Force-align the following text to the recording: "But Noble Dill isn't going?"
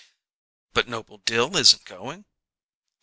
"But 0.73 0.87
Noble 0.87 1.19
Dill 1.19 1.55
isn't 1.55 1.85
going?" 1.85 2.25